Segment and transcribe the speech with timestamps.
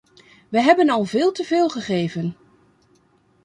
[0.49, 2.35] We hebben al veel te veel gegeven.